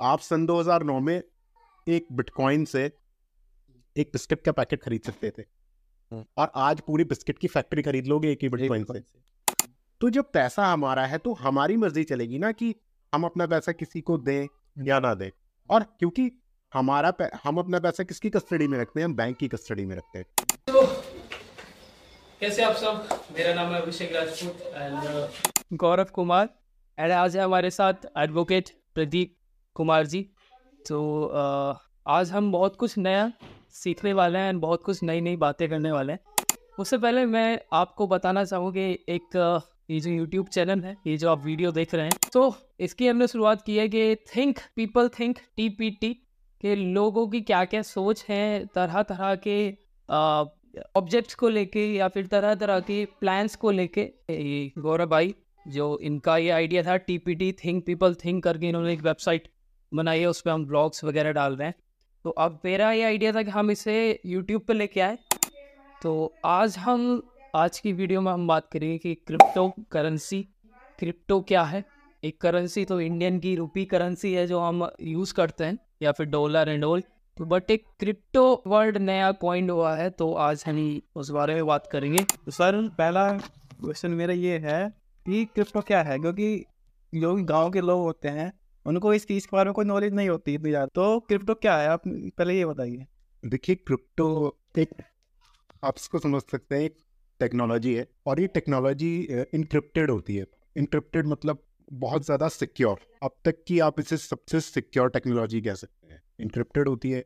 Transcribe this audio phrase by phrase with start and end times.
[0.00, 1.22] आप सन 2009 में
[1.88, 2.92] एक बिटकॉइन से
[3.96, 5.42] एक बिस्किट का पैकेट खरीद सकते थे।
[6.12, 9.02] हम्म। और आज पूरी बिस्किट की फैक्ट्री खरीद लोगे एक ही बिटकॉइन से।
[10.00, 12.74] तो जब पैसा हमारा है तो हमारी मर्ज़ी चलेगी ना कि
[13.14, 14.46] हम अपना पैसा किसी को दें
[14.84, 15.30] या ना दें।
[15.70, 16.42] और क्योंकि
[16.74, 17.12] हमारा
[17.44, 19.04] हम अपना पैसा किसकी कस्टडी में रखते हैं?
[19.04, 20.86] हम बैंक की कस्टडी में रखते हैं। तो
[22.40, 23.08] कैसे आप सब?
[23.38, 25.28] मेरा नाम है अभिषेक राजपूत एंड
[25.72, 26.48] गौरव कुमार
[26.98, 29.36] एंड आज है हमारे साथ एडवोकेट प्रदीप।
[29.76, 30.20] कुमार जी
[30.88, 31.26] तो
[32.06, 33.32] आज हम बहुत कुछ नया
[33.70, 36.20] सीखने वाले हैं बहुत कुछ नई नई बातें करने वाले हैं।
[36.78, 41.30] उससे पहले मैं आपको बताना चाहूँगी एक uh, ये जो यूट्यूब चैनल है ये जो
[41.30, 45.38] आप वीडियो देख रहे हैं तो इसकी हमने शुरुआत की है कि think people think
[45.56, 46.12] T P T
[46.60, 49.58] के लोगों की क्या क्या सोच है तरह तरह के
[50.96, 54.08] ऑब्जेक्ट्स को लेके या फिर तरह तरह के प्लान्स को लेके।
[54.80, 55.34] गौरव भाई
[55.68, 59.48] जो इनका ये आइडिया था T P T think people think करके इन्होंने एक वेबसाइट
[59.94, 61.74] बनाई है उस पर हम ब्लॉग्स वगैरह डाल रहे हैं।
[62.24, 65.18] तो अब मेरा ये आइडिया था कि हम इसे यूट्यूब पर लेके आए।
[66.02, 67.22] तो आज हम,
[67.56, 70.42] आज की वीडियो में हम बात करेंगे कि क्रिप्टो करेंसी
[70.98, 71.84] क्रिप्टो क्या है?
[72.22, 76.26] एक करेंसी तो इंडियन की रुपी करेंसी है जो हम यूज़ करते हैं, या फिर
[76.26, 77.02] डॉलर एंड ऑल
[77.36, 81.66] तो बट एक क्रिप्टो वर्ड नया कॉइन हुआ है तो आज हम उस बारे में
[81.66, 84.88] बात करेंगे। तो सर, पहला क्वेश्चन मेरा ये है
[85.26, 86.18] कि क्रिप्टो क्या है?
[86.18, 86.64] क्योंकि
[87.12, 88.52] जो गाँव के लोग होते हैं
[88.86, 91.76] उनको इस चीज़ के बारे में कोई नॉलेज नहीं होती इतनी ज़्यादा। तो क्रिप्टो क्या
[91.78, 91.88] है?
[91.88, 93.06] आप पहले ये बताइए।
[93.42, 94.90] देखिए क्रिप्टो एक
[95.84, 96.90] आप इसको समझ सकते हैं
[97.40, 99.16] टेक्नोलॉजी है और ये टेक्नोलॉजी
[99.54, 105.10] इनक्रिप्टेड होती है। इनक्रिप्टेड मतलब बहुत ज़्यादा सिक्योर अब तक की आप इसे सबसे सिक्योर
[105.10, 107.24] टेक्नोलॉजी कह सकते हैं। इनक्रिप्टेड होती है।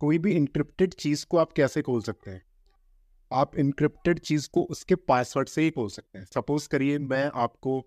[0.00, 2.42] कोई भी इनक्रिप्टेड चीज़ को आप कैसे खोल सकते हैं?
[3.30, 7.78] आप इनक्रिप्टेड चीज़ को उसके पासवर्ड से ही खोल सकते हैं। सपोज़ करिए मैं आपको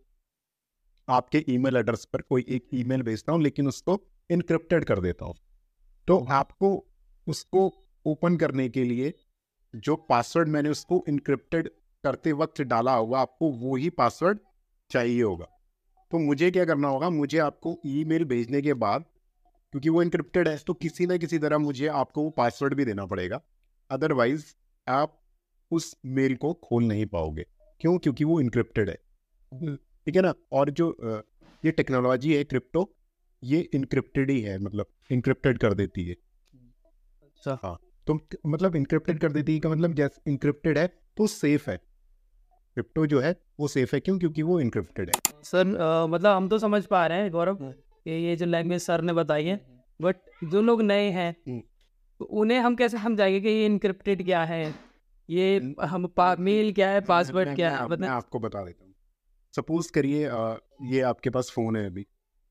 [1.07, 5.35] आपके ईमेल एड्रेस पर कोई एक ईमेल भेजता हूँ, लेकिन उसको इनक्रिप्टेड कर देता हूँ।
[6.07, 6.71] तो आपको
[7.27, 7.71] उसको
[8.05, 9.13] ओपन करने के लिए
[9.73, 11.69] जो पासवर्ड मैंने उसको इनक्रिप्टेड
[12.03, 14.39] करते वक्त डाला होगा, आपको वो ही पासवर्ड
[14.91, 15.45] चाहिए होगा।
[16.11, 19.05] तो मुझे क्या करना होगा, मुझे आपको ईमेल भेजने के बाद,
[19.73, 23.05] क्योंकि वो इनक्रिप्टेड है तो किसी ना किसी तरह मुझे आपको वो पासवर्ड भी देना
[23.05, 23.41] पड़ेगा।
[23.89, 24.45] अदरवाइज़
[24.87, 25.21] आप
[25.71, 27.45] उस मेल को खोल नहीं पाओगे।
[27.81, 27.97] क्यों?
[27.97, 28.97] क्योंकि वो इनक्रिप्टेड है।
[30.07, 30.33] ठीक है ना?
[30.51, 30.95] और जो
[31.63, 32.91] ये टेक्नोलॉजी है क्रिप्टो
[33.43, 37.77] ये इनक्रिप्टेड ही है मतलब इनक्रिप्टेड कर देती है। अच्छा। हाँ
[38.07, 43.05] तो मतलब इनक्रिप्टेड कर देती है का मतलब जैसे इनक्रिप्टेड है तो सेफ़ है। क्रिप्टो
[43.07, 44.17] जो है वो सेफ़ है क्यों?
[44.19, 47.71] क्योंकि वो इनक्रिप्टेड है। सर अ, मतलब हम तो समझ पा रहे हैं गौरव हम्म।
[47.71, 49.59] कि ये जो लैंग्वेज सर ने बताई है
[49.99, 51.61] बट जो लोग नए हैं हम्म।
[52.19, 54.73] तो उन्हें हम कैसे समझाएँगे कि ये इनक्रिप्टेड क्या है?
[55.29, 56.07] ये हम
[56.39, 57.87] मेल क्या है पासवर्ड क्या है?
[57.87, 58.84] मैं आपको बता देता
[59.55, 60.29] सपोज़ करिए
[60.91, 62.03] ये आपके पास फ़ोन है अभी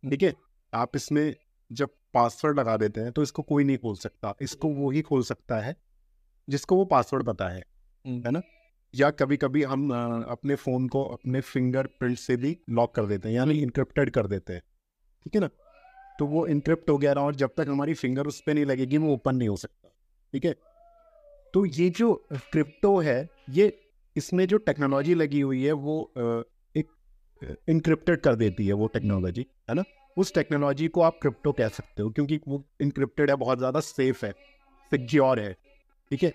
[0.03, 0.35] ठीक है?
[0.73, 1.35] आप इसमें
[1.71, 5.23] जब पासवर्ड लगा देते हैं तो इसको कोई नहीं खोल सकता। इसको वो ही खोल
[5.23, 5.77] सकता है
[6.49, 7.63] जिसको वो पासवर्ड पता है
[8.05, 8.41] है। ना?
[8.95, 9.91] या कभी कभी हम
[10.25, 14.53] अपने फ़ोन को अपने फिंगरप्रिंट से भी लॉक कर देते हैं यानी इंक्रिप्टेड कर देते
[14.53, 14.63] हैं
[15.25, 15.49] ठीक है ना?
[16.19, 19.13] तो वो इंक्रिप्ट हो गया और जब तक हमारी फिंगर उस पर नहीं लगेगी वो
[19.15, 19.89] ओपन नहीं हो सकता
[20.33, 20.55] ठीक है?
[21.55, 23.73] तो ये जो क्रिप्टो है ये
[24.17, 25.97] इसमें जो टेक्नोलॉजी लगी हुई है वो
[27.45, 29.85] एक इनक्रिप्टेड कर देती है वो टेक्नोलॉजी है ना?
[30.17, 34.25] उस टेक्नोलॉजी को आप क्रिप्टो कह सकते हो क्योंकि वो इनक्रिप्टेड है बहुत ज़्यादा सेफ़
[34.27, 34.33] है
[34.93, 35.53] सिक्योर है
[36.11, 36.33] ठीक है?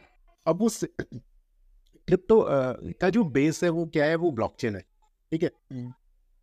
[0.48, 0.84] अब उस
[2.08, 2.46] क्रिप्टो
[3.02, 4.16] का जो बेस है वो क्या है?
[4.16, 4.82] वो ब्लॉकचेन है
[5.32, 5.52] ठीक है?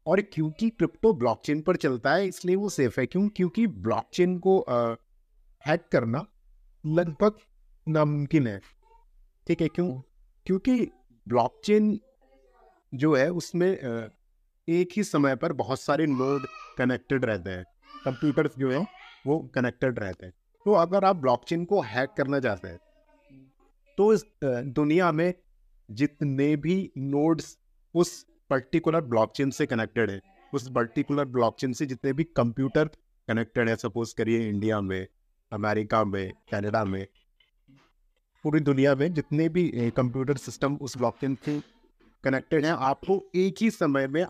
[0.06, 3.28] और क्योंकि क्रिप्टो ब्लॉकचेन पर चलता है इसलिए वो सेफ़ है क्यों?
[3.28, 4.58] क्योंकि ब्लॉकचेन को
[5.64, 6.26] हैक करना
[6.84, 7.38] लगभग
[7.86, 8.60] नामुमकिन है
[9.46, 9.68] ठीक है?
[9.68, 9.90] क्यों?
[10.46, 10.80] क्योंकि
[11.28, 11.98] ब्लॉकचेन
[12.94, 13.70] जो है उसमें
[14.68, 16.46] एक ही समय पर बहुत सारे नोड
[16.78, 17.64] कनेक्टेड रहते हैं।
[18.04, 18.86] कंप्यूटर्स जो है,
[19.26, 20.32] वो कनेक्टेड रहते हैं।
[20.66, 22.78] तो अगर आप ब्लॉकचेन को हैक करना चाहते हैं
[23.98, 25.32] तो इस दुनिया में
[25.88, 27.56] जितने भी नोड्स
[27.94, 28.10] उस
[28.50, 30.20] पर्टिकुलर ब्लॉकचेन से कनेक्टेड है।
[30.52, 32.88] उस पर्टिकुलर ब्लॉकचेन से जितने भी कंप्यूटर
[33.28, 35.06] कनेक्टेड है सपोज़ करिए इंडिया में
[35.52, 37.06] अमेरिका में कनाडा में,
[38.44, 41.60] पूरी दुनिया में जितने भी कंप्यूटर सिस्टम उस ब्लॉकचेन से
[42.24, 44.24] कनेक्टेड हैं, आपको एक ही समय में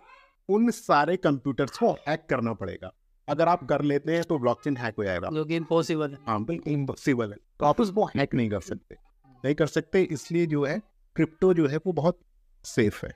[0.48, 2.93] उन सारे कंप्यूटर्स को हैक करना पड़ेगा।
[3.28, 6.43] अगर आप कर लेते हैं तो ब्लॉकचेन हैक हो जाएगा। जो कि इम्पॉसिबल है। हाँ
[6.44, 8.96] बिल्कुल इम्पॉसिबल है। तो आप उसको हैक नहीं कर सकते।
[9.44, 10.78] नहीं कर सकते इसलिए जो है
[11.16, 12.20] क्रिप्टो जो है वो बहुत
[12.64, 13.12] सेफ़ है।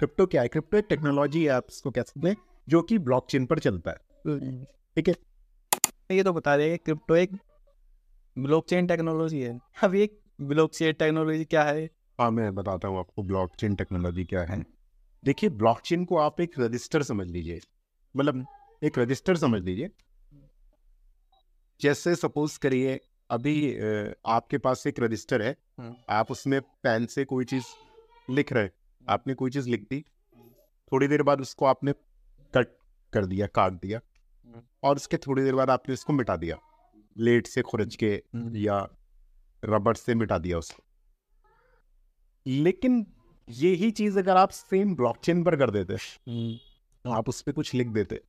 [0.00, 0.48] क्रिप्टो क्या है?
[0.48, 2.36] क्रिप्टो एक टेक्नोलॉजी है आप इसको कह सकते हैं
[2.68, 3.96] जो कि ब्लॉकचेन पर चलता है।
[4.96, 5.14] ठीक है?
[6.10, 7.36] ये तो बता दें क्रिप्टो एक
[8.36, 10.08] ब्लॉकचेन टेक्नोलॉजी है। अब ये
[10.40, 11.84] ब्लॉकचेन टेक्नोलॉजी क्या है?
[12.18, 14.62] हाँ मैं बताता हूँ आपको ब्लॉकचेन टेक्नोलॉजी क्या है।
[15.24, 17.60] देखिए ब्लॉकचेन को आप एक रजिस्टर समझ लीजिए।
[18.16, 18.46] मतलब
[18.82, 19.90] एक रजिस्टर समझ लीजिए।
[21.80, 23.00] जैसे सपोज़ करिए
[23.30, 23.78] अभी
[24.26, 27.64] आपके पास एक रजिस्टर है। हम्म। आप उसमें पेन से कोई चीज़
[28.30, 28.68] लिख रहे
[29.08, 30.04] आपने कोई चीज़ लिख दी।
[30.92, 31.92] थोड़ी देर बाद उसको आपने
[32.56, 32.78] कट
[33.12, 34.00] कर दिया काट दिया।
[34.46, 36.56] हम्म। और उसके थोड़ी देर बाद आपने उसको मिटा दिया।
[37.18, 38.88] लेट से खुरच के हम्म। या
[39.64, 40.84] रबड़ से मिटा दिया उसको।
[42.46, 43.13] लेकिन
[43.48, 45.96] यही चीज़ अगर आप सेम ब्लॉकचेन पर कर देते
[47.04, 48.20] आप उस पर कुछ लिख देते।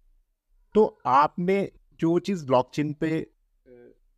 [0.75, 3.27] तो आपने जो चीज़ ब्लॉकचेन पे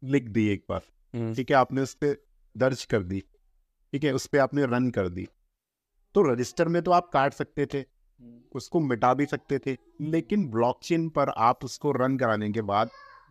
[0.03, 2.15] लिख दी एक बार ठीक है आपने उस पर
[2.55, 3.19] दर्ज कर दी
[3.93, 5.27] ठीक है उस पर आपने रन कर दी
[6.15, 7.83] तो रजिस्टर में तो आप काट सकते थे
[8.51, 12.89] उसको मिटा भी सकते थे लेकिन ब्लॉकचेन पर आप उसको रन कराने के बाद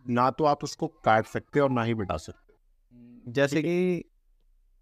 [0.09, 4.03] ना तो आप उसको काट सकते और ना ही मिटा सकते। जैसे कि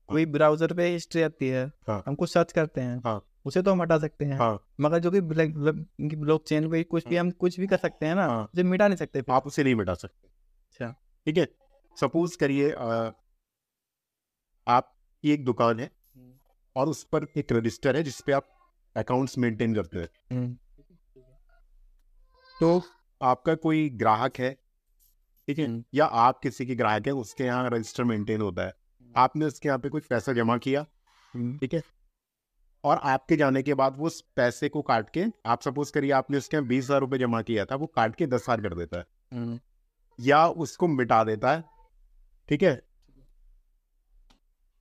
[0.09, 3.71] कोई ब्राउज़र पे हिस्ट्री आती है हाँ। हम कुछ सर्च करते हैं हाँ। उसे तो
[3.71, 7.59] हम हटा सकते हैं हाँ मगर जो कि ब्लॉक चेन पे कुछ भी हम कुछ
[7.59, 10.27] भी कर सकते हैं ना हाँ। उसे मिटा नहीं सकते आप उसे नहीं मिटा सकते
[10.27, 10.91] अच्छा।
[11.27, 11.47] ठीक है
[11.97, 12.71] सपोज़ करिए
[14.67, 15.89] आपकी एक दुकान है
[16.75, 18.47] और उस पर एक रजिस्टर है जिसपे आप
[18.95, 20.55] अकाउंट्स मेंटेन करते हैं हम्म,
[22.55, 22.81] तो
[23.21, 24.53] आपका कोई ग्राहक है
[25.47, 28.73] ठीक है हम्म। या आप किसी की ग्राहक है उसके यहाँ रजिस्टर मेंटेन होता है
[29.15, 30.85] आपने उसके यहाँ पे कोई पैसा जमा किया
[31.33, 31.81] हम्म, ठीक है?
[32.83, 36.37] और आपके जाने के बाद वो उस पैसे को काट के आप सपोज़ करिए आपने
[36.37, 38.97] उसके यहाँ बीस हज़ार रुपये जमा किया था वो काट के दस हज़ार कर देता
[38.97, 39.59] है। हम्म,
[40.19, 41.63] या उसको मिटा देता है
[42.49, 42.81] ठीक है?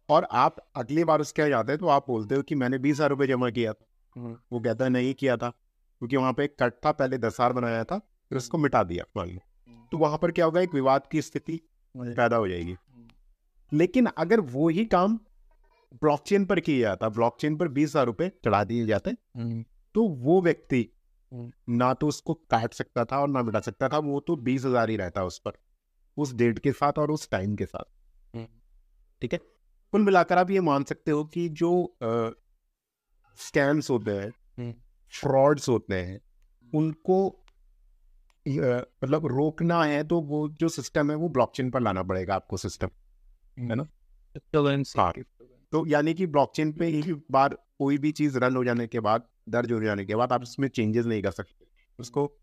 [0.08, 2.96] और आप अगली बार उसके यहाँ जाते हैं तो आप बोलते हो कि मैंने बीस
[2.96, 3.86] हज़ार रुपये जमा किया था।
[4.16, 7.52] हम्म, वो कहता नहीं किया था। क्योंकि वहाँ पे एक कट था पहले दस हज़ार
[7.52, 9.40] बनाया था फिर उसको मिटा दिया मान लो।
[9.92, 11.60] तो वहाँ पर क्या होगा एक विवाद की स्थिति
[11.94, 12.76] पैदा हो जाएगी।
[13.74, 15.18] लेकिन अगर वो ही काम
[16.02, 20.40] ब्लॉकचेन पर किया जाता ब्लॉकचेन पर बीस हज़ार रुपए चढ़ा दिए जाते हम्म, तो वो
[20.42, 20.88] व्यक्ति
[21.32, 24.64] हम्म। ना तो उसको काट सकता था और ना मिटा सकता था वो तो बीस
[24.64, 25.52] हज़ार ही रहता उस पर
[26.16, 28.46] उस डेट के साथ और उस टाइम के साथ हम्म।
[29.22, 29.38] ठीक है
[29.92, 31.72] कुल मिलाकर आप ये मान सकते हो कि जो
[33.38, 34.72] स्कैम्स होते हैं।
[35.12, 36.20] फ्रॉड्स होते हैं
[36.72, 37.16] उनको
[38.46, 42.90] मतलब रोकना है तो वो जो सिस्टम है वो ब्लॉकचेन पर लाना पड़ेगा आपको सिस्टम
[43.58, 43.86] है ना?
[44.98, 45.12] हाँ।
[45.72, 49.28] तो यानी कि ब्लॉकचेन पे एक बार कोई भी चीज़ रन हो जाने के बाद
[49.48, 51.66] दर्ज हो जाने के बाद आप उसमें चेंजेस नहीं कर सकते।
[51.98, 52.38] उसको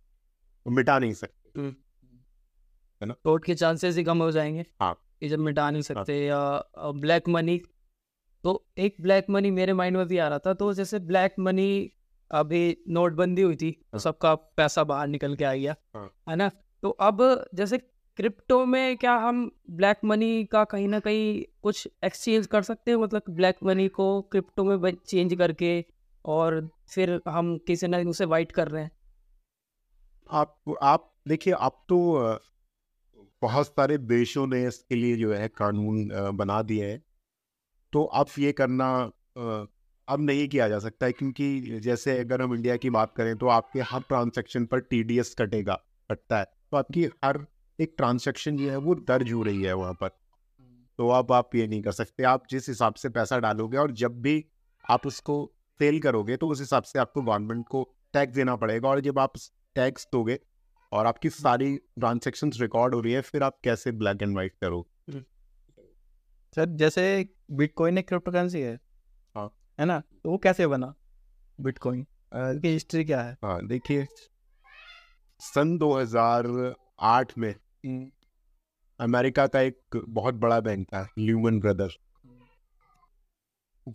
[0.68, 3.14] मिटा नहीं सकते। है ना?
[3.14, 7.30] फ्रॉड के चांसेस ही कम हो जाएँगे हाँ। कि जब मिटा नहीं सकते या ब्लैक
[7.30, 7.62] मनी
[8.44, 11.92] तो एक ब्लैक मनी मेरे माइंड में भी आ रहा था तो जैसे ब्लैक मनी
[12.32, 16.52] अभी नोटबंदी हुई थी हाँ। सबका पैसा बाहर निकल के आ गया हाँ। है ना?
[16.82, 17.78] तो अब जैसे
[18.22, 19.38] क्रिप्टो में क्या हम
[19.70, 22.98] ब्लैक मनी का कहीं ना कहीं कुछ एक्सचेंज कर सकते हैं?
[22.98, 25.70] मतलब ब्लैक मनी को क्रिप्टो में चेंज करके
[26.26, 28.92] और फिर हम किसी ना उसे वाइट कर रहे हैं।
[30.30, 31.98] आप आप, देखिए आप तो
[33.42, 36.08] बहुत सारे देशों ने इसके लिए जो है कानून
[36.38, 37.02] बना दिए हैं।
[37.94, 38.92] तो अब ये करना
[40.08, 43.48] अब नहीं किया जा सकता है क्योंकि जैसे अगर हम इंडिया की बात करें तो
[43.48, 45.80] आपके हर ट्रांजैक्शन पर टीडीएस कटेगा,
[46.10, 47.46] कटता है। तो आपकी हर
[47.82, 50.10] एक ट्रांजैक्शन जो है वो दर्ज हो रही है वहाँ पर।
[51.00, 54.22] तो अब आप ये नहीं कर सकते। आप जिस हिसाब से पैसा डालोगे और जब
[54.22, 54.46] भी
[54.86, 55.36] आप उसको
[55.80, 57.84] सेल करोगे तो उस हिसाब से आपको गवर्नमेंट को
[58.14, 59.34] टैक्स देना पड़ेगा और जब आप
[59.76, 60.40] टैक्स दोगे
[60.92, 65.20] और आपकी सारी ट्रांजेक्शन रिकॉर्ड हो रही है फिर आप कैसे ब्लैक एंड व्हाइट करोगे?
[66.56, 67.04] सर जैसे
[67.52, 68.80] बिटकॉइन एक क्रिप्टो करेंसी है।
[69.36, 70.00] हाँ। है ना?
[70.00, 70.94] तो वो कैसे बना
[71.62, 72.06] बिटकॉइन?
[72.32, 73.38] इसकी हिस्ट्री क्या है?
[73.44, 74.08] हाँ देखिए
[75.42, 77.54] सन 2008 में
[79.00, 81.90] अमेरिका का एक बहुत बड़ा बैंक था ल्यूमन ब्रदर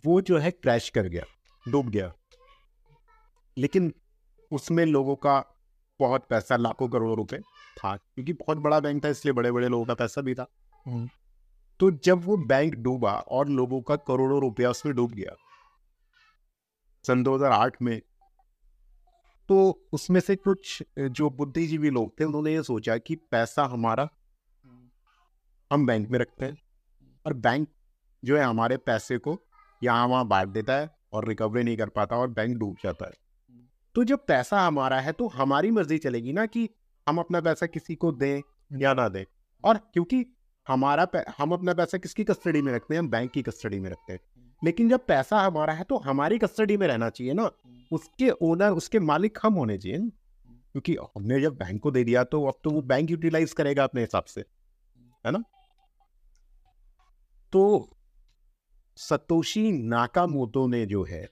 [0.05, 1.23] वो जो है क्रैश कर गया
[1.71, 2.13] डूब गया।
[3.57, 3.93] लेकिन
[4.51, 5.45] उसमें लोगों का
[5.99, 7.37] बहुत पैसा लाखों करोड़ों रुपए
[7.77, 10.47] था क्योंकि बहुत बड़ा बैंक था इसलिए बड़े बड़े लोगों का पैसा भी था।
[10.85, 11.09] हम्म।
[11.79, 15.35] तो जब वो बैंक डूबा और लोगों का करोड़ों रुपया उसमें डूब गया
[17.03, 18.01] सन 2008 में
[19.49, 24.09] तो उसमें से कुछ जो बुद्धिजीवी लोग थे, उन्होंने ये सोचा कि पैसा हमारा
[25.71, 26.57] हम बैंक में रखते हैं
[27.25, 27.67] और बैंक
[28.23, 29.37] जो है हमारे पैसे को
[29.81, 33.13] यहाँ वहाँ बांट देता है और रिकवरी नहीं कर पाता और बैंक डूब जाता है।
[33.95, 36.67] तो जब पैसा हमारा है तो हमारी मर्ज़ी चलेगी ना कि
[37.07, 38.41] हम अपना पैसा किसी को दें
[38.79, 39.23] या ना दें।
[39.63, 40.25] और क्योंकि
[40.67, 42.99] हमारा हम अपना पैसा किसकी कस्टडी में रखते हैं?
[42.99, 44.19] हम बैंक की कस्टडी में रखते हैं।
[44.61, 47.49] लेकिन जब पैसा हमारा है तो हमारी कस्टडी में रहना चाहिए ना।
[47.91, 49.97] उसके ओनर उसके मालिक हम होने चाहिए।
[50.71, 54.01] क्योंकि हमने जब बैंक को दे दिया तो अब तो वो बैंक यूटिलाइज करेगा अपने
[54.01, 54.41] हिसाब से
[55.25, 55.43] है ना?
[57.51, 57.89] तो
[58.97, 61.29] सतोशी नाकामोटो ने जो है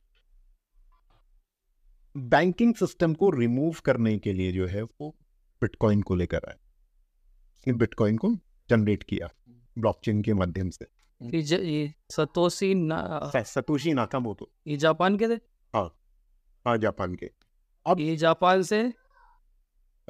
[2.17, 5.09] बैंकिंग सिस्टम को रिमूव करने के लिए जो है वो
[5.61, 6.57] बिटकॉइन को लेकर आया।
[7.57, 8.33] उसने बिटकॉइन को
[8.69, 9.29] जनरेट किया?
[9.77, 10.85] ब्लॉकचेन के माध्यम से।
[11.23, 15.39] ये सतोशी ना सतोशी नाकामोटो। ये जापान के थे?
[15.73, 15.93] हाँ।
[16.67, 17.29] जापान के।
[17.87, 18.93] अब- ये जापान से?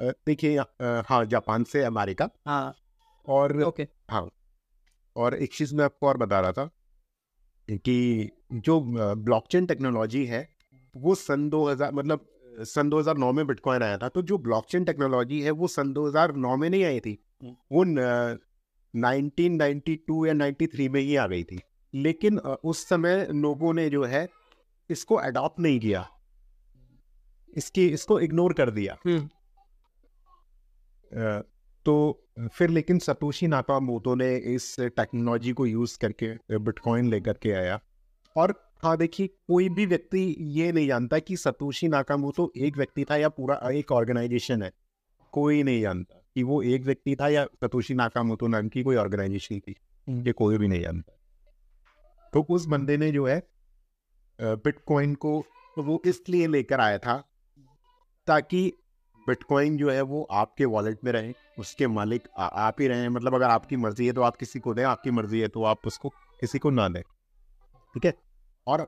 [0.00, 2.74] देखिए हाँ जापान से अमेरिका। हाँ।
[3.28, 4.30] और ओके। हाँ
[5.16, 6.70] और एक चीज़ मैं आपको और बता रहा था
[7.70, 8.80] कि जो
[9.14, 10.56] ब्लॉकचेन टेक्नोलॉजी है
[10.96, 12.26] वो सन 2000 मतलब
[12.58, 16.70] सन 2009 में बिटकॉइन आया था तो जो ब्लॉकचेन टेक्नोलॉजी है वो सन 2009 में
[16.70, 18.38] नहीं आई थी। हम्म। वो न-
[18.96, 21.60] 1992 या 93 में ही आ गई थी।
[21.94, 24.28] लेकिन उस समय लोगों ने जो है
[24.90, 26.10] इसको अडॉप्ट नहीं किया।
[27.48, 29.28] इसकी इसको इग्नोर कर दिया। हम्म।
[31.86, 32.22] तो
[32.54, 37.80] फिर लेकिन सतोशी नाकामोटो ने इस टेक्नोलॉजी को यूज़ करके बिटकॉइन लेकर के आया।
[38.36, 43.16] और हाँ देखिए कोई भी व्यक्ति ये नहीं जानता कि सतोशी नाकामोटो एक व्यक्ति था
[43.16, 44.72] या पूरा एक ऑर्गेनाइजेशन है।
[45.32, 49.60] कोई नहीं जानता कि वो एक व्यक्ति था या सतोशी नाकामोटो नाम की कोई ऑर्गेनाइजेशन
[49.60, 49.74] थी।
[50.08, 51.12] ये कोई भी नहीं जानता।
[52.32, 53.42] तो उस बंदे ने जो है
[54.40, 55.38] बिटकॉइन को
[55.78, 57.16] वो इसलिए लेकर आया था
[58.26, 58.72] ताकि
[59.26, 63.34] बिटकॉइन जो है वो आपके वॉलेट में रहे उसके मालिक आ, आप ही रहे। मतलब
[63.34, 66.08] अगर आपकी मर्ज़ी है तो आप किसी को दें आपकी मर्ज़ी है तो आप उसको
[66.40, 68.14] किसी को ना दें। ठीक है?
[68.66, 68.86] और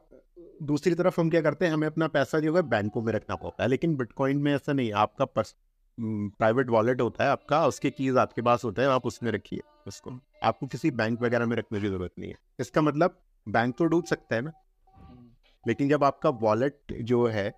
[0.62, 3.62] दूसरी तरफ़ हम क्या करते हैं हमें अपना पैसा जो है बैंकों में रखना पड़ता
[3.62, 5.54] है लेकिन बिटकॉइन में ऐसा नहीं आपका पर्स
[5.99, 10.18] प्राइवेट वॉलेट होता है आपका उसके कीज आपके पास होते हैं आप उसमें रखिए उसको।
[10.42, 14.04] आपको किसी बैंक वगैरह में रखने की ज़रूरत नहीं है। इसका मतलब बैंक तो डूब
[14.04, 14.52] सकता है ना
[15.64, 17.52] लेकिन जब आपका वॉलेट जो है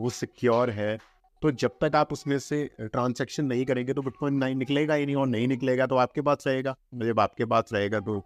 [0.00, 0.96] वो सिक्योर है।
[1.42, 5.16] तो जब तक आप उसमें से ट्रांजैक्शन नहीं करेंगे तो बिटकॉइन नहीं निकलेगा ही नहीं
[5.16, 8.18] और नहीं निकलेगा तो आपके पास रहेगा। जब आपके पास रहेगा तो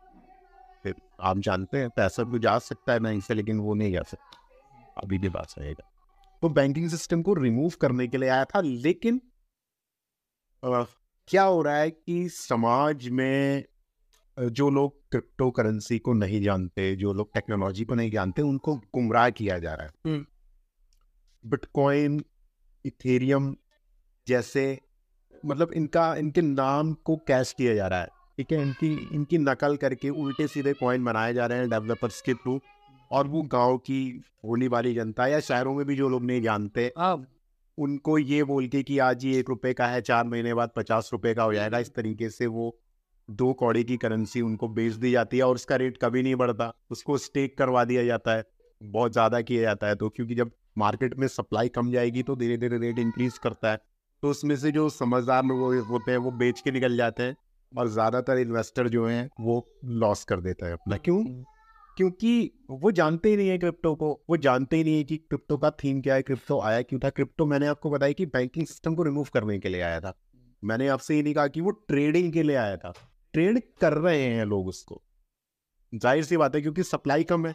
[0.85, 4.03] फिर आप जानते हैं पैसा तो जा सकता है बैंक से लेकिन वो नहीं जा
[4.03, 5.91] सकता। अभी भी पास रहेगा।
[6.43, 9.21] तो बैंकिंग सिस्टम को रिमूव करने के लिए आया था लेकिन
[10.63, 10.83] अ,
[11.29, 13.65] क्या हो रहा है कि समाज में
[14.37, 19.29] जो लोग क्रिप्टो करेंसी को नहीं जानते जो लोग टेक्नोलॉजी को नहीं जानते उनको गुमराह
[19.31, 20.25] किया जा रहा है। हम्म।
[21.47, 22.25] बिटकॉइन
[22.85, 23.55] इथेरियम
[24.27, 24.79] जैसे
[25.47, 28.09] मतलब इनका इनके नाम को कैश किया जा रहा है
[28.39, 28.63] ठीक है?
[28.63, 32.61] इनकी इनकी नकल करके उल्टे सीधे कॉइन बनाए जा रहे हैं डेवलपर्स के थ्रू
[33.11, 36.93] और वो गाँव की होली वाली जनता या शहरों में भी जो लोग नहीं जानते
[36.99, 37.27] हाँ।
[37.79, 41.11] उनको ये बोल के कि आज ये एक रुपए का है चार महीने बाद पचास
[41.13, 42.79] रुपए का हो जाएगा इस तरीके से वो
[43.31, 46.73] दो कौड़े की करेंसी उनको बेच दी जाती है और उसका रेट कभी नहीं बढ़ता
[46.91, 48.45] उसको स्टेक करवा दिया जाता है
[48.83, 52.57] बहुत ज़्यादा किया जाता है तो क्योंकि जब मार्केट में सप्लाई कम जाएगी तो धीरे
[52.57, 53.81] धीरे रेट इंक्रीज करता है।
[54.23, 57.37] तो उसमें से जो समझदार लोग होते हैं वो बेच के निकल जाते हैं
[57.73, 61.25] और ज़्यादातर इन्वेस्टर जो हैं वो लॉस कर देता है अपना। क्यों?
[61.97, 65.57] क्योंकि वो जानते ही नहीं है क्रिप्टो को वो जानते ही नहीं है कि क्रिप्टो
[65.57, 68.95] का थीम क्या है क्रिप्टो आया क्यों था। क्रिप्टो मैंने आपको बताया कि बैंकिंग सिस्टम
[68.95, 70.15] को रिमूव करने के लिए आया था।
[70.63, 72.93] मैंने आपसे ये नहीं कहा कि वो ट्रेडिंग के लिए आया था।
[73.35, 75.03] ट्रेड कर रहे हैं लोग उसको।
[75.93, 77.55] ज़ाहिर सी बात है क्योंकि सप्लाई कम है।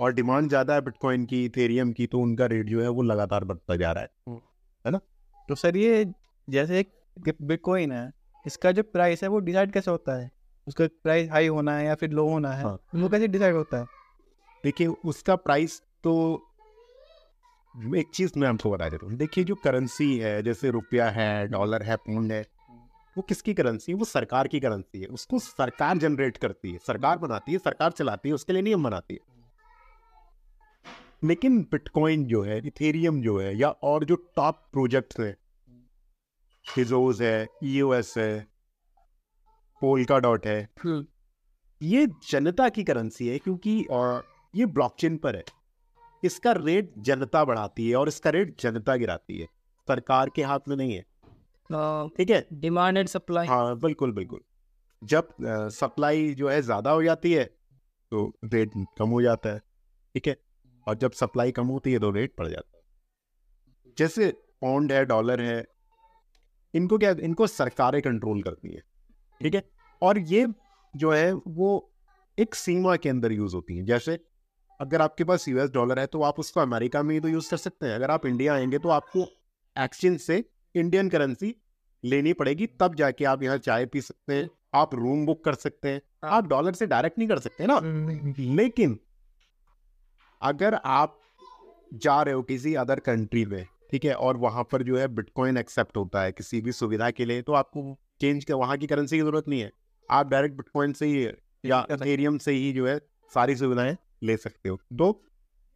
[0.00, 3.44] और डिमांड ज़्यादा है बिटकॉइन की इथेरियम की तो उनका रेट जो है वो लगातार
[3.44, 4.36] बढ़ता जा रहा है।
[4.84, 5.00] है ना?
[5.48, 6.04] तो सर ये
[6.48, 8.10] जैसे एक बिटकॉइन है
[8.44, 10.30] इसका जो प्राइस है वो डिसाइड कैसे होता है?
[10.66, 12.64] उसका प्राइस हाई होना है या फिर लो होना है?
[12.64, 13.86] हाँ। वो कैसे डिसाइड होता है?
[14.64, 16.12] देखिए उसका प्राइस तो
[17.96, 21.82] एक चीज़ मैं आपको बता देता हूँ। देखिए जो करेंसी है जैसे रुपया है डॉलर
[21.82, 22.44] है पाउंड है
[23.16, 23.92] वो किसकी करेंसी?
[23.92, 27.90] है वो सरकार की करेंसी है। उसको सरकार जनरेट करती है। सरकार बनाती है सरकार
[27.90, 29.35] चलाती है उसके लिए नियम बनाती है।
[31.26, 35.36] लेकिन बिटकॉइन जो है इथेरियम जो है या और जो टॉप प्रोजेक्ट्स हैं
[36.66, 38.46] हिजोज है ईओएस है
[39.82, 40.58] पोलका डॉट है
[41.80, 45.42] ये जनता की करेंसी है क्योंकि और ये ब्लॉकचेन पर है।
[46.22, 49.46] इसका रेट जनता बढ़ाती है और इसका रेट जनता गिराती है।
[49.88, 51.02] सरकार के हाथ में नहीं है।
[52.08, 52.46] ठीक है?
[52.52, 54.40] डिमांड एंड सप्लाई हाँ बिल्कुल बिल्कुल।
[55.02, 55.28] जब
[55.72, 59.58] सप्लाई जो है ज़्यादा हो जाती है तो रेट कम हो जाता है।
[60.14, 60.36] ठीक है?
[60.86, 62.82] और जब सप्लाई कम होती है तो रेट बढ़ जाता है।
[63.98, 64.28] जैसे
[64.62, 65.64] पाउंड है डॉलर है
[66.74, 68.82] इनको क्या इनको सरकारें कंट्रोल करती है
[69.40, 69.62] ठीक है?
[70.02, 70.46] और ये
[70.94, 71.92] जो है वो
[72.38, 74.18] एक सीमा के अंदर यूज़ होती है। जैसे
[74.80, 77.56] अगर आपके पास यूएस डॉलर है तो आप उसको अमेरिका में ही तो यूज़ कर
[77.56, 79.26] सकते हैं। अगर आप इंडिया आएँगे तो आपको
[79.76, 81.54] एक्सचेंज से इंडियन करेंसी
[82.04, 85.88] लेनी पड़ेगी। तब जाके आप यहाँ चाय पी सकते हैं आप रूम बुक कर सकते
[85.88, 87.80] हैं। आप डॉलर से डायरेक्ट नहीं कर सकते ना।
[88.54, 88.98] लेकिन
[90.42, 91.18] अगर आप
[91.94, 95.56] जा रहे हो किसी अदर कंट्री में ठीक है और वहाँ पर जो है बिटकॉइन
[95.56, 99.16] एक्सेप्ट होता है किसी भी सुविधा के लिए तो आपको चेंज के वहाँ की करेंसी
[99.16, 99.70] की ज़रूरत नहीं है।
[100.10, 101.24] आप डायरेक्ट बिटकॉइन से ही
[101.64, 102.98] या एथेरियम से ही जो है
[103.32, 105.22] सारी सुविधाएँ ले सकते हो। तो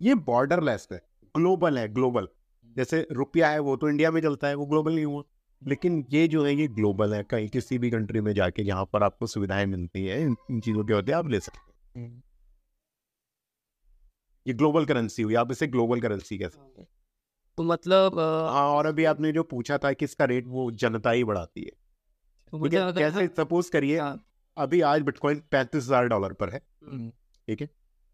[0.01, 1.01] ये बॉर्डरलेस है
[1.35, 2.29] ग्लोबल है ग्लोबल
[2.77, 5.23] जैसे रुपया है वो तो इंडिया में चलता है वो ग्लोबल नहीं हुआ।
[5.63, 9.03] लेकिन ये जो है ये ग्लोबल है कहीं किसी भी कंट्री में जाके जहाँ पर
[9.03, 12.23] आपको सुविधाएँ मिलती है इन चीज़ों के होते हैं आप ले सकते हैं।
[14.47, 16.89] ये ग्लोबल करेंसी हुई आप इसे ग्लोबल करेंसी कह सकते हैं।
[17.59, 21.25] तो मतलब हाँ और अभी आपने जो पूछा था कि इसका रेट वो जनता ही
[21.25, 21.71] बढ़ाती है।
[22.53, 24.25] तो है कैसे सपोज़ करिए हाँ।
[24.57, 27.11] अभी आज बिटकॉइन पैंतीस हज़ार डॉलर पर है। हम्म,
[27.49, 27.69] ठीक है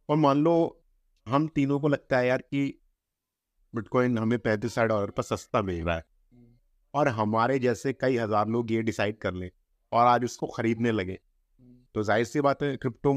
[0.09, 0.83] और मान लो
[1.27, 2.67] हम तीनों को लगता है यार कि
[3.75, 6.05] बिटकॉइन हमें पैंतीस हज़ार डॉलर पर सस्ता मिल रहा है।
[6.95, 9.51] और हमारे जैसे कई हज़ार लोग ये डिसाइड कर लें
[9.93, 11.19] और आज उसको खरीदने लगे।
[11.95, 13.13] तो ज़ाहिर सी बात है क्रिप्टो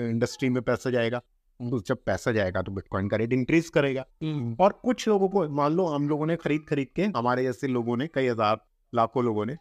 [0.00, 1.20] इंडस्ट्री में पैसा जाएगा।
[1.60, 5.48] तो जब पैसा जाएगा तो बिटकॉइन का रेट इंक्रीज करेगा। हम्म, और कुछ लोगों को
[5.50, 8.60] मान लो हम लोगों ने खरीद खरीद के हमारे जैसे लोगों ने कई हज़ार
[8.92, 9.56] लाखों लोगों ने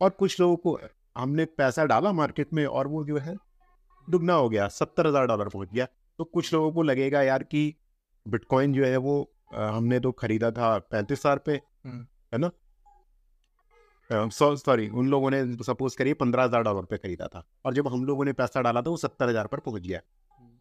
[0.00, 0.78] और कुछ लोगों को
[1.16, 3.36] हमने पैसा डाला मार्केट में और वो जो है
[4.08, 5.86] दुगना हो गया सत्तर हज़ार डॉलर पहुँच गया।
[6.18, 7.74] तो कुछ लोगों को लगेगा यार कि
[8.26, 9.14] बिटकॉइन जो है वो
[9.52, 12.50] हमने तो खरीदा था पैंतीस हज़ार पे हम्म। है ना?
[14.30, 18.04] सॉरी उन लोगों ने सपोज़ करिए पंद्रह हज़ार डॉलर पे खरीदा था। और जब हम
[18.04, 20.00] लोगों ने पैसा डाला था वो सत्तर हज़ार पर पहुँच गया।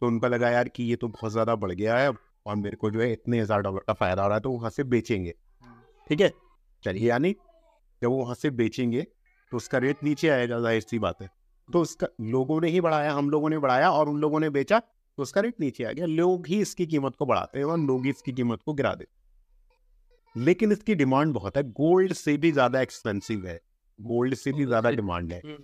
[0.01, 2.12] तो उनको लगा यार कि ये तो बहुत ज़्यादा बढ़ गया है
[2.46, 4.70] और मेरे को जो है इतने हज़ार डॉलर का फ़ायदा हो रहा है तो वहाँ
[4.70, 5.34] से बेचेंगे।
[6.08, 6.31] ठीक है?
[6.84, 7.36] चलिए यानी
[8.01, 9.01] जब वो वहाँ से बेचेंगे
[9.51, 11.29] तो उसका रेट नीचे आएगा ज़ाहिर सी बात है।
[11.70, 14.79] तो उसका लोगों ने ही बढ़ाया हम लोगों ने बढ़ाया और उन लोगों ने बेचा
[14.79, 18.03] तो उसका रेट नीचे आ गया। लोग ही इसकी कीमत को बढ़ाते हैं और लोग
[18.03, 19.20] ही इसकी कीमत को गिरा देते
[20.36, 23.60] लेकिन इसकी डिमांड बहुत है। गोल्ड से भी ज़्यादा एक्सपेंसिव है।
[24.00, 25.63] गोल्ड से भी ज़्यादा डिमांड है। हम्म,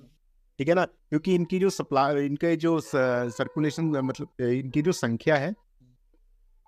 [0.59, 0.83] ठीक है ना?
[0.85, 5.53] क्योंकि इनकी जो सप्लाई इनके जो सर्कुलेशन मतलब इनकी जो संख्या है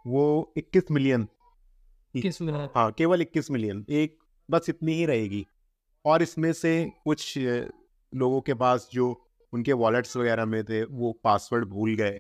[0.05, 1.27] वो 21 मिलियन
[2.15, 2.65] किसमें है?
[2.75, 4.17] हाँ केवल 21 मिलियन एक
[4.49, 5.45] बस इतनी ही रहेगी।
[6.05, 6.73] और इसमें से
[7.05, 9.09] कुछ लोगों के पास जो
[9.53, 12.19] उनके वॉलेट्स वगैरह में थे वो पासवर्ड भूल गए।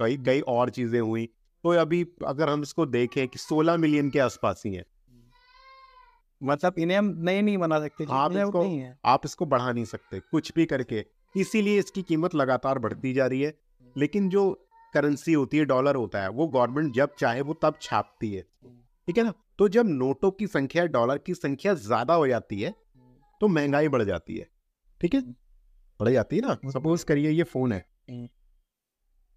[0.00, 1.26] कई कई और चीज़ें हुई।
[1.64, 4.84] तो अभी अगर हम इसको देखें कि 16 मिलियन के आसपास ही है
[6.42, 8.12] मतलब इन्हें हम नए नहीं बना सकते वो
[8.48, 11.06] इसको- नहीं है। आप इसको बढ़ा नहीं सकते कुछ भी करके।
[11.36, 13.58] इसीलिए इसकी कीमत लगातार बढ़ती जा रही है।
[13.96, 18.34] लेकिन जो करेंसी होती है डॉलर होता है वो गवर्नमेंट जब चाहे वो तब छापती
[18.34, 18.42] है।
[19.06, 19.34] ठीक है ना?
[19.58, 22.74] तो जब नोटों की संख्या डॉलर की संख्या ज़्यादा हो जाती है
[23.40, 24.48] तो महँगाई बढ़ जाती है।
[25.00, 25.20] ठीक है?
[26.00, 26.70] बढ़ जाती है ना?
[26.70, 28.28] सपोज़ करिए ये फ़ोन है। हम्म।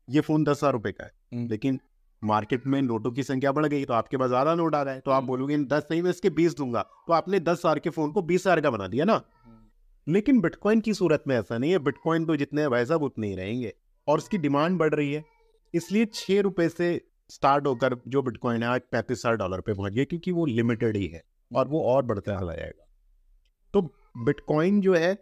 [0.09, 1.79] ये फ़ोन दस हज़ार रुपए का है। हम्म। लेकिन
[2.21, 4.99] मार्केट में नोटों की संख्या बढ़ गई तो आपके पास ज़्यादा नोट आ रहा है।
[4.99, 8.11] तो आप बोलोगे दस नहीं मैं इसके बीस दूँगा। तो आपने दस हज़ार के फ़ोन
[8.11, 9.21] को बीस हज़ार का बना दिया ना।
[10.07, 13.35] लेकिन बिटकॉइन की सूरत में ऐसा नहीं है। बिटकॉइन तो जितने भाई साहब उतने ही
[13.35, 13.73] रहेंगे।
[14.07, 15.23] और उसकी डिमांड बढ़ रही है।
[15.73, 16.89] इसलिए छह रुपए से
[17.29, 20.97] स्टार्ट होकर जो बिटकॉइन है आज पैंतीस हज़ार डॉलर पे पहुँच गया क्योंकि वो लिमिटेड
[20.97, 22.85] ही है और वो और बढ़ता चला जाएगा।
[23.73, 23.81] तो
[24.17, 25.17] बिटकॉइन जो है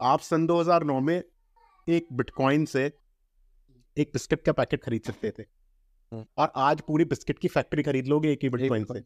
[0.00, 1.22] आप सन 2009 में
[1.88, 2.84] एक बिटकॉइन से
[3.96, 5.59] एक बिस्किट का पैकेट खरीद सकते थे। हम्म।
[6.12, 9.04] और आज पूरी बिस्किट की फैक्ट्री खरीद लोगे एक ही बिटकॉइन से?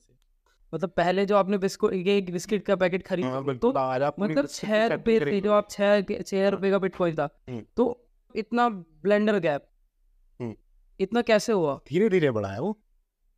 [0.74, 4.16] मतलब पहले जो आपने बिस्कुट ये एक बिस्किट का पैकेट हाँ, खरीदा तो आज आप
[4.20, 9.38] मतलब छह रुपए जो आप छह छह रुपए का बिटकॉइन था। हम्म। तो इतना ब्लेंडर
[9.38, 9.66] गैप
[10.40, 10.54] हम्म।
[11.00, 11.80] इतना कैसे हुआ?
[11.88, 12.78] धीरे धीरे बढ़ा है वो।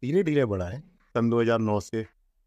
[0.03, 0.81] धीरे धीरे बढ़ा है।
[1.15, 2.03] सन 2009 से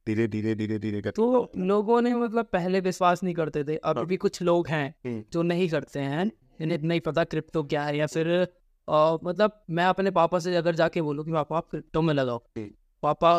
[0.08, 4.06] धीरे धीरे धीरे धीरे तो लोगों ने मतलब पहले विश्वास नहीं करते थे। अभी हाँ।
[4.06, 7.98] भी कुछ लोग हैं हम्म। जो नहीं करते हैं। इन्हें नहीं पता क्रिप्टो क्या है
[7.98, 8.48] या फिर
[8.90, 12.38] अ, मतलब मैं अपने पापा से अगर जाके बोलूँ कि पापा आप क्रिप्टो में लगाओ।
[12.58, 12.70] हम्म।
[13.04, 13.36] पापा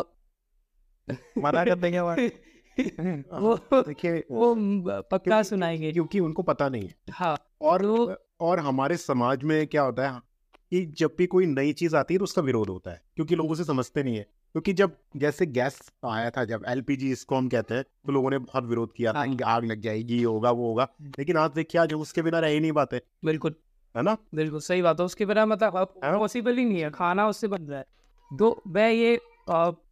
[1.37, 2.11] मना कर देंगे वो
[3.39, 4.55] वो देखिए वो
[5.01, 9.81] पक्का सुनाएँगे। क्योंकि उनको पता नहीं है। हाँ और तो- और हमारे समाज में क्या
[9.81, 10.21] होता है
[10.71, 13.51] कि जब भी कोई नई चीज़ आती है तो उसका विरोध होता है क्योंकि लोग
[13.51, 17.73] उसे समझते नहीं है। क्योंकि जब जैसे गैस आया था जब एलपीजी इसको हम कहते
[17.75, 20.67] हैं तो लोगों ने बहुत विरोध किया था हाँ। आग लग जाएगी ये होगा वो
[20.67, 20.87] होगा।
[21.19, 23.55] लेकिन आज देखिए आज उसके बिना रह ही नहीं पाते। बिल्कुल।
[23.95, 24.17] है ना?
[24.35, 27.79] बिल्कुल सही बात है। उसके बिना मतलब। पॉसिबल ही नहीं है। खाना उससे बन रहा
[27.79, 27.85] है।
[28.31, 29.19] तो मैं ये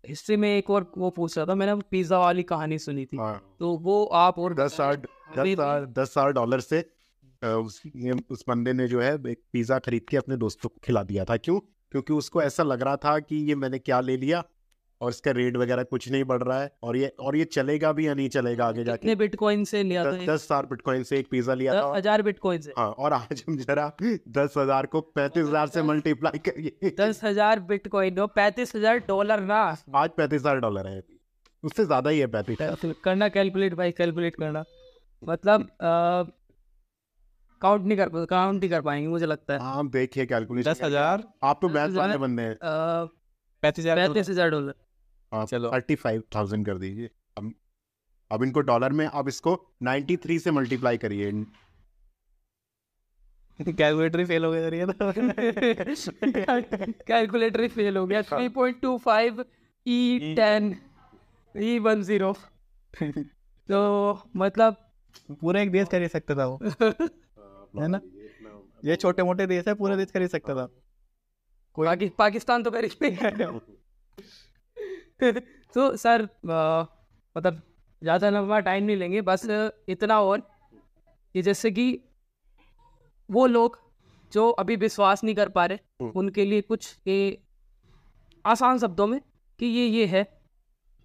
[0.10, 3.56] हिस्ट्री में एक और वो पूछ रहा था मैंने पिज्जा वाली कहानी सुनी थी। हाँ।
[3.60, 6.80] तो वो आप और दस साठ दस हज़ार डॉलर से
[7.42, 7.82] उस
[8.30, 11.38] उस बंदे ने जो है एक पिज्जा खरीद के अपने दोस्तों को खिला दिया था।
[11.38, 11.60] क्यों?
[11.92, 14.44] क्योंकि उसको ऐसा लग रहा था कि ये मैंने क्या ले लिया?
[15.02, 18.08] और इसका रेट वगैरह कुछ नहीं बढ़ रहा है और ये और ये चलेगा भी
[18.08, 18.98] या नहीं चलेगा आगे जाके?
[18.98, 22.22] कितने बिटकॉइन से लिया था दस दस हज़ार बिटकॉइन से एक पिज्जा लिया था। हज़ार
[22.22, 22.74] बिटकॉइन से?
[22.78, 27.60] हाँ और आज हम जरा दस हज़ार को पैंतीस हज़ार से मल्टीप्लाई करिए। दस हज़ार
[27.70, 29.62] बिटकॉइन हो पैंतीस हज़ार डॉलर ना।
[29.96, 31.02] आज पैंतीस हज़ार डॉलर है।
[31.64, 32.58] उससे ज़्यादा ही है पैंतीस
[33.04, 34.64] करना कैलकुलेट भाई कैलकुलेट करना।
[35.24, 35.70] मतलब
[37.62, 41.24] काउंट नहीं कर काउंट नहीं कर पाएँगे मुझे लगता है। हाँ देखिए कैलकुलेशन दस हज़ार?
[41.44, 42.56] आप तो मैथ हजार- वाले बंदे हैं।
[43.64, 44.74] पैंतीस हज़ार पैंतीस हज़ार डॉलर
[45.34, 47.54] आप चलो। थर्टी फाइव थाउज़ेंड कर दीजिए। अब
[48.32, 51.32] अब इनको डॉलर में अब इसको नाइन्टी थ्री से मल्टीप्लाई करिए।
[53.60, 55.12] कैलकुलेटर फेल हो गया तो।
[57.08, 59.46] कैलकुलेटर फेल हो गया। Three point two five
[59.88, 60.76] E ten
[61.58, 62.34] E one zero
[63.70, 64.76] तो मतलब
[65.42, 66.60] पूरा एक देश खरीद सकता था वो।
[67.82, 68.02] है ना?
[68.86, 70.66] ये छोटे मोटे देश है पूरा देश खरीद सकता था।
[71.78, 73.60] पाकि, पाकिस्तान तो खरीद नहीं
[75.74, 76.24] तो सर
[77.36, 77.62] मतलब
[78.02, 79.46] ज़्यादा लंबा टाइम नहीं लेंगे बस
[79.90, 80.42] इतना और
[81.36, 81.88] कि जैसे कि
[83.30, 83.80] वो लोग
[84.32, 87.38] जो अभी विश्वास नहीं कर पा रहे हम्म। उनके लिए कुछ ये
[88.46, 89.20] आसान शब्दों में
[89.60, 90.28] कि ये ये है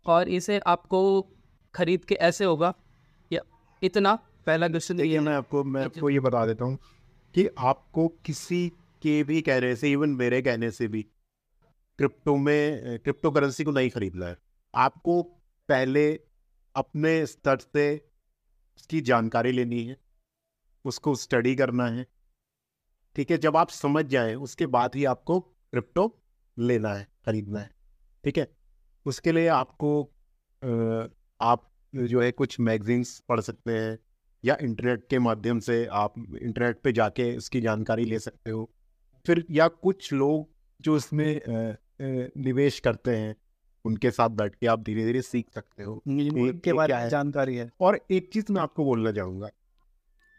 [0.06, 1.00] और इसे आपको
[1.74, 2.74] खरीद के ऐसे होगा।
[3.30, 3.40] या
[3.82, 4.14] इतना
[4.46, 6.78] पहला क्वेश्चन देखिए मैं आपको मैं आपको ये बता देता हूँ
[7.34, 8.68] कि आपको किसी
[9.02, 11.06] के भी कहने से इवन मेरे कहने से भी
[11.98, 14.36] क्रिप्टो में क्रिप्टो करेंसी को नहीं खरीदना है।
[14.74, 15.22] आपको
[15.68, 16.12] पहले
[16.74, 17.84] अपने स्तर से
[18.78, 19.96] उसकी जानकारी लेनी है,
[20.84, 22.06] उसको स्टडी करना है,
[23.16, 23.38] ठीक है?
[23.38, 26.06] जब आप समझ जाए, उसके बाद ही आपको क्रिप्टो
[26.56, 27.70] लेना है, खरीदना है,
[28.24, 28.48] ठीक है?
[29.06, 30.02] उसके लिए आपको
[31.40, 33.98] आप जो है कुछ मैगजीन्स पढ़ सकते हैं
[34.44, 38.70] या इंटरनेट के माध्यम से आप इंटरनेट पे जाके उसकी जानकारी ले सकते हो।
[39.26, 40.48] फिर या कुछ लोग
[40.80, 41.40] जो इसमें
[42.00, 43.34] निवेश करते हैं
[43.84, 47.70] उनके साथ बैठ के आप धीरे धीरे सीख सकते हो। के बारे में जानकारी है।
[47.80, 49.48] और एक चीज़ मैं आपको बोलना चाहूँगा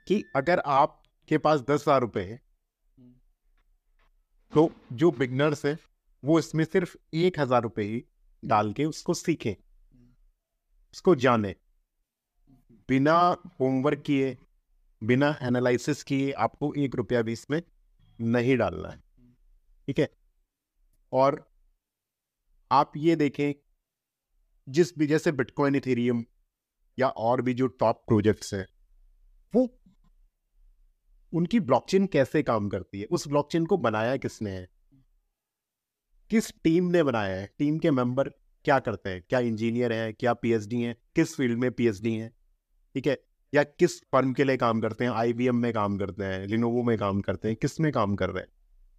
[0.08, 2.40] कि अगर आपके पास दस हज़ार रुपए है
[4.54, 5.78] तो जो बिगनर्स है
[6.24, 8.04] वो इसमें सिर्फ़ एक हज़ार रुपए ही
[8.44, 9.54] डाल के उसको सीखें
[10.94, 11.56] उसको जाने।
[12.90, 13.16] बिना
[13.60, 14.36] होमवर्क किए
[15.02, 17.62] बिना एनालिसिस किए आपको एक रुपया भी इसमें
[18.20, 18.98] नहीं डालना है।
[19.88, 20.10] ठीक है?
[21.12, 21.52] और
[22.72, 23.54] आप ये देखें,
[24.70, 26.26] जिस भी, जैसे बिटकॉइन इथेरियम
[27.00, 28.68] या और भी जो टॉप प्रोजेक्ट्स हैं,
[29.56, 29.82] वो
[31.34, 33.06] उनकी ब्लॉकचेन कैसे काम करती है?
[33.06, 34.70] उस ब्लॉकचेन को बनाया किसने है?
[36.30, 37.56] किस टीम ने बनाया है?
[37.58, 38.30] टीम के मेंबर
[38.64, 39.24] क्या करते हैं?
[39.30, 40.14] क्या इंजीनियर हैं?
[40.14, 40.96] क्या पीएचडी हैं?
[41.16, 42.36] किस फ़ील्ड में पीएचडी हैं?
[42.94, 43.18] ठीक है?
[43.54, 45.12] या किस फर्म के लिए काम करते हैं?
[45.12, 46.48] आईबीएम में काम करते हैं?
[46.48, 47.58] लिनोवो में काम करते हैं?
[47.58, 48.52] किसमें काम कर रहे हैं?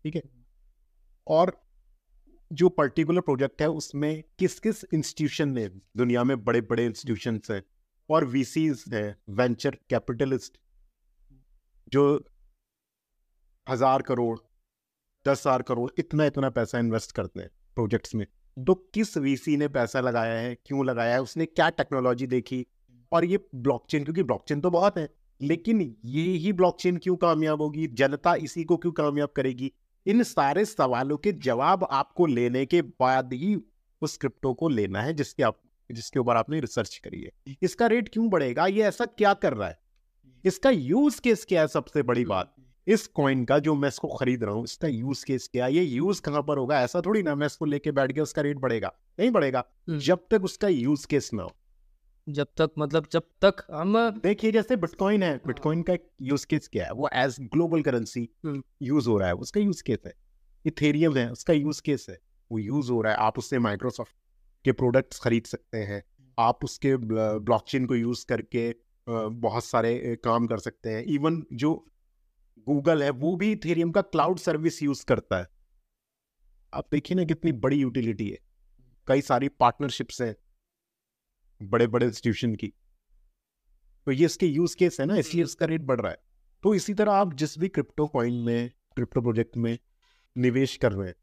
[0.03, 0.23] ठीक है?
[1.27, 1.66] और
[2.51, 7.63] जो पर्टिकुलर प्रोजेक्ट है, उसमें किस किस इंस्टीट्यूशन ने दुनिया में बड़े बड़े इंस्टीट्यूशन हैं
[8.09, 10.59] और वीसीज हैं वेंचर कैपिटलिस्ट
[11.93, 12.05] जो
[13.67, 14.39] हज़ार करोड़,
[15.27, 19.69] दस हज़ार करोड़ इतना इतना पैसा इन्वेस्ट करते हैं प्रोजेक्ट्स में। तो किस वीसी ने
[19.69, 22.67] पैसा लगाया है, क्यों लगाया है, उसने क्या टेक्नोलॉजी देखी?
[23.13, 25.09] और ये ब्लॉकचेन क्योंकि ब्लॉकचेन तो बहुत है,
[25.41, 27.87] लेकिन ये ही ब्लॉकचेन क्यों कामयाब होगी?
[27.87, 29.73] जनता इसी को क्यों कामयाब करेगी?
[30.07, 33.57] इन सारे सवालों के जवाब आपको लेने के बाद ही
[34.03, 38.09] उस क्रिप्टो को लेना है जिसके आप जिसके ऊपर आपने रिसर्च करी है। इसका रेट
[38.09, 38.67] क्यों बढ़ेगा?
[38.67, 39.79] ये ऐसा क्या कर रहा है?
[40.45, 42.55] इसका यूज़ केस क्या है सबसे बड़ी बात?
[42.87, 45.75] इस कॉइन का जो मैं इसको खरीद रहा हूँ इसका यूज़ केस क्या है?
[45.75, 46.81] ये यूज़ कहाँ पर होगा?
[46.81, 50.27] ऐसा थोड़ी ना मैं इसको लेके बैठ गया उसका रेट बढ़ेगा नहीं बढ़ेगा। हम्म। जब
[50.31, 51.53] तक उसका यूज़ केस ना हो
[52.27, 56.85] जब तक मतलब जब तक हम देखिए जैसे बिटकॉइन है बिटकॉइन का यूज़ केस क्या
[56.85, 56.93] है?
[56.93, 58.29] वो एज ग्लोबल करेंसी।
[58.83, 60.13] यूज़ हो रहा है उसका यूज़ केस है।
[60.65, 62.19] इथेरियम है उसका यूज़ केस है
[62.51, 64.15] वो यूज़ हो रहा है। आप उससे माइक्रोसॉफ्ट
[64.65, 66.03] के प्रोडक्ट्स खरीद सकते हैं।
[66.39, 68.75] आप उसके ब्लॉकचेन को यूज़ करके
[69.07, 71.75] बहुत सारे काम कर सकते हैं। इवन जो
[72.67, 75.47] गूगल है वो भी इथेरियम का क्लाउड सर्विस यूज़ करता है।
[76.73, 78.39] आप देखिए ना कितनी बड़ी यूटिलिटी है।
[79.09, 80.35] कई सारी पार्टनरशिप्स हैं।
[81.63, 82.73] बड़े बड़े इंस्टीट्यूशन की।
[84.07, 86.19] तो ये इसके यूज़ केस है ना इसलिए इसका रेट बढ़ रहा है।
[86.63, 89.79] तो इसी तरह आप जिस भी क्रिप्टो कॉइन में क्रिप्टो प्रोजेक्ट में
[90.37, 91.15] निवेश कर रहे हैं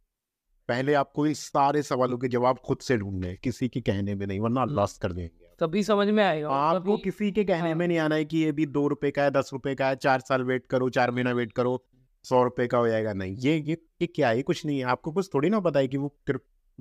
[0.67, 4.39] पहले आपको इन सारे सवालों के जवाब खुद से ढूँढने किसी के कहने में नहीं
[4.39, 7.87] वरना लॉस कर देंगे। तभी समझ में आएगा आपको तभी- किसी के कहने हाँ। में
[7.87, 10.19] नहीं आना है कि ये भी दो रुपए का है दस रुपए का है चार
[10.19, 11.85] साल वेट करो चार महीना वेट करो
[12.23, 14.41] सौ रुपए का हो जाएगा। नहीं ये ये ये क्या है?
[14.41, 16.17] कुछ नहीं है। आपको कुछ थोड़ी ना पता है कि वो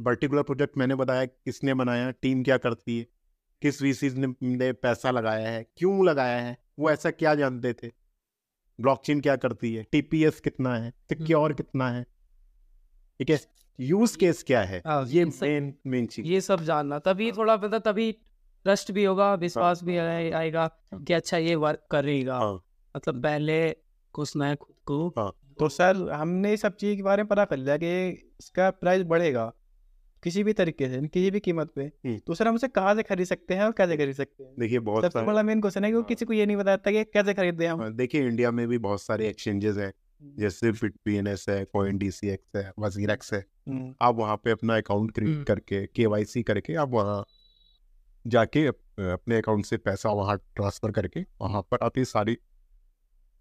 [0.00, 3.06] पर्टिकुलर प्रोजेक्ट मैंने बताया किसने बनाया टीम क्या करती है।
[3.62, 7.90] किस वीसीज ने, ने पैसा लगाया है क्यों लगाया है वो ऐसा क्या जानते थे?
[8.80, 9.86] ब्लॉकचेन क्या करती है?
[9.92, 10.90] टीपीएस कितना है?
[10.90, 12.02] सिक्योर कितना है?
[13.18, 13.40] ठीक है
[13.80, 14.82] यूज़ केस क्या है?
[14.86, 18.12] हाँ, ये मेन मेन चीज़। ये सब जानना तभी थोड़ा पता तभी
[18.64, 22.64] ट्रस्ट भी होगा विश्वास भी आए- आएगा कि अच्छा ये वर्क करेगा। हाँ।
[22.96, 23.76] मतलब पहले
[24.12, 25.14] कुछ मैं खुद को
[25.58, 28.08] तो सर हमने सब चीज़ के बारे में पता कर लिया कि
[28.40, 29.52] इसका प्राइस बढ़ेगा।
[30.22, 33.26] किसी भी तरीके से किसी भी कीमत पे। तो सर हम उसे कहाँ से खरीद
[33.26, 36.02] सकते हैं और कैसे खरीद सकते हैं देखिए बहुत सबसे बड़ा मेन क्वेश्चन है कि
[36.02, 38.78] किसी को ये नहीं बताता कि कैसे खरीदते हैं हम हाँ, देखिए इंडिया में भी
[38.78, 39.92] बहुत सारे एक्सचेंजेस हैं
[40.38, 45.46] जैसे बिटपीएनएस है कॉइन डीसीएक्स है वजीरेक्स है हम्म, आप वहाँ पे अपना अकाउंट। क्रिएट
[45.46, 47.24] करके केवाईसी करके आप वहाँ
[48.26, 52.38] जाके अपने अकाउंट से पैसा वहाँ ट्रांसफ़र करके वहाँ पर आप ये सारी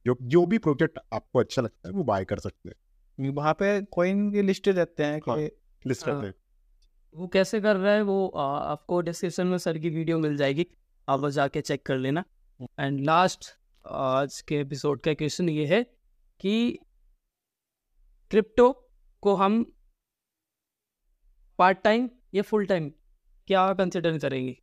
[0.06, 3.82] जो जो भी प्रोजेक्ट आपको अच्छा लगता है वो बाय कर सकते हैं वहाँ पे
[3.82, 5.38] कॉइन के लिस्टेड रहते हैं हाँ।
[5.88, 6.34] लिस्ट हाँ। रहते हैं
[7.16, 10.68] वो कैसे कर रहा है वो आ, आपको डिस्क्रिप्शन में सर की वीडियो मिल जाएगी।
[11.10, 12.24] आप बस जाके चेक कर लेना।
[12.80, 13.46] एंड लास्ट
[13.88, 15.84] आज के एपिसोड का क्वेश्चन ये है
[16.40, 16.80] कि
[18.30, 18.90] क्रिप्टो
[19.22, 19.74] को हम
[21.60, 22.90] पार्ट टाइम या फुल टाइम
[23.48, 24.58] क्या कंसिडर करेंगे?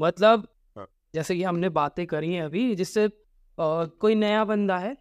[0.00, 3.08] मतलब हाँ। जैसे कि हमने बातें करी हैं अभी जिससे
[3.60, 4.96] कोई नया बंदा है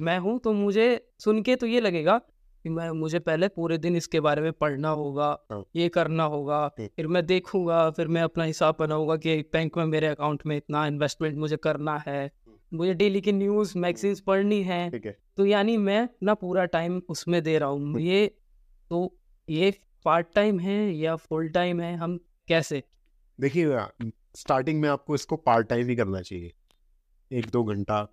[0.00, 2.20] मैं हूँ तो मुझे सुन के तो ये लगेगा
[2.70, 6.86] मैं मुझे पहले पूरे दिन इसके बारे में पढ़ना होगा हाँ। ये करना होगा हम्म।
[6.86, 10.86] फिर मैं देखूँगा फिर मैं अपना हिसाब बनाऊँगा कि बैंक में मेरे अकाउंट में इतना
[10.86, 12.32] इन्वेस्टमेंट मुझे करना है।
[12.74, 17.42] मुझे डेली की न्यूज़ मैगजीन्स पढ़नी है। है। तो यानी मैं ना पूरा टाइम उसमें
[17.42, 18.36] दे रहा हूँ। ये
[18.90, 19.18] तो
[19.50, 19.74] ये
[20.04, 21.96] पार्ट टाइम है या फुल टाइम है?
[21.96, 22.82] हम कैसे?
[23.40, 23.78] देखिए
[24.34, 26.52] स्टार्टिंग में आपको इसको पार्ट टाइम ही करना चाहिए।
[27.32, 28.08] एक दो घंटा।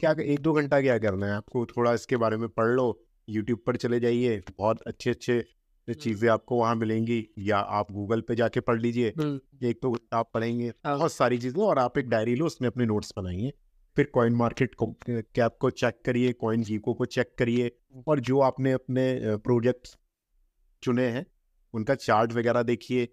[0.00, 1.32] क्या एक दो घंटा क्या करना है?
[1.32, 5.44] आपको थोड़ा इसके बारे में पढ़ लो। यूट्यूब पर चले जाइए बहुत अच्छे अच्छे
[5.88, 9.08] चीज़ें आपको वहाँ मिलेंगी या आप गूगल पे जाके पढ़ लीजिए
[9.62, 12.86] एक तो आप पढ़ेंगे हाँ। बहुत सारी चीज़ें और आप एक डायरी लो उसमें अपने
[12.86, 13.52] नोट्स बनाइए
[13.96, 17.76] फिर कॉइन मार्केट को कैप को चेक करिए कॉइन जीको को चेक करिए
[18.08, 19.88] और जो आपने अपने प्रोजेक्ट
[20.82, 21.26] चुने हैं
[21.74, 23.08] उनका चार्ट वगैरह देखिए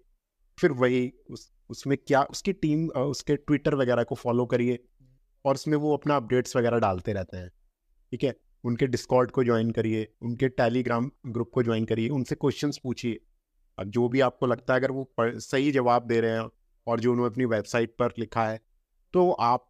[0.58, 4.78] फिर वही उस उसमें क्या उसकी टीम उसके ट्विटर वगैरह को फॉलो करिए
[5.44, 7.48] और उसमें वो अपना अपडेट्स वगैरह डालते रहते हैं
[8.12, 8.34] ठीक है?
[8.64, 13.20] उनके डिस्कॉर्ड को ज्वाइन करिए उनके टेलीग्राम ग्रुप को ज्वाइन करिए उनसे क्वेश्चंस पूछिए।
[13.78, 16.48] अब जो भी आपको लगता है अगर वो सही जवाब दे रहे हैं
[16.86, 18.60] और जो उन्होंने अपनी वेबसाइट पर लिखा है
[19.14, 19.66] तो आप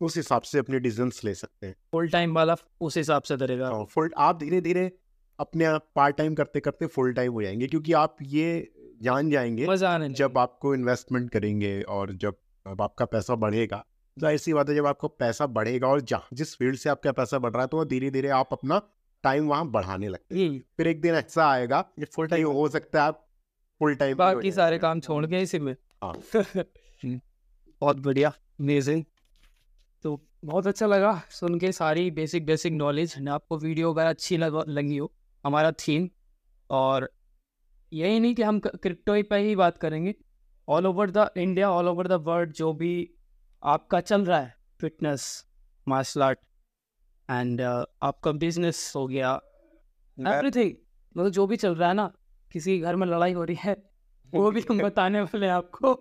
[0.00, 3.82] उस हिसाब से अपने डिसीजंस ले सकते हैं। फुल टाइम वाला उस हिसाब से करेगा।
[3.84, 4.90] फुल आप धीरे धीरे
[5.38, 9.66] अपने आप पार्ट टाइम करते करते फुल टाइम हो जाएँगे क्योंकि आप ये जान जाएँगे
[10.14, 12.36] जब आपको इन्वेस्टमेंट करेंगे और जब
[12.80, 13.84] आपका पैसा बढ़ेगा।
[14.20, 17.38] तो ऐसी बात है जब आपको पैसा बढ़ेगा और जहाँ जिस फ़ील्ड से आपका पैसा
[17.38, 18.80] बढ़ रहा है तो धीरे धीरे आप अपना
[19.24, 21.80] टाइम वहाँ बढ़ाने लगते हैं। फिर एक दिन ऐसा आएगा
[22.12, 23.26] फुल कि हो सकता है आप
[23.80, 26.14] फुल टाइम बाकी सारे काम छोड़ के इसी में। हाँ।
[27.80, 29.04] बहुत बढ़िया अमेजिंग
[30.02, 34.64] तो बहुत अच्छा लगा सुन के सारी बेसिक बेसिक नॉलेज आपको वीडियो अगर अच्छी लग
[34.68, 35.12] लगी हो
[35.44, 36.08] हमारा थीम
[36.70, 37.10] और
[37.92, 40.14] यही नहीं कि हम क्रिप्टो पर ही बात करेंगे।
[40.68, 43.10] All over the India all over the world जो भी
[43.64, 45.22] आपका चल रहा है फिटनेस
[45.86, 46.38] मार्शल आर्ट
[47.28, 49.30] एंड आपका बिज़नेस हो गया।
[50.18, 50.72] एवरीथिंग
[51.16, 52.06] मतलब जो भी चल रहा है ना
[52.50, 53.76] किसी के घर में लड़ाई हो रही है
[54.32, 55.94] वो भी हम बताने वाले हैं आपको।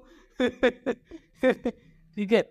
[2.18, 2.42] ठीक है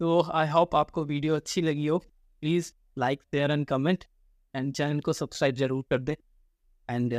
[0.00, 4.04] तो आई होप आपको वीडियो अच्छी लगी हो। Please like share and comment
[4.54, 7.12] and channel को सब्सक्राइब ज़रूर कर दें। And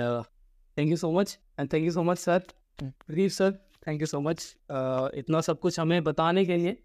[0.77, 2.43] thank you so much and thank you so much sir
[2.79, 3.51] Pradeep sir
[3.87, 4.43] thank you so much
[5.15, 6.77] इतना सब कुछ हमें बताने के लिए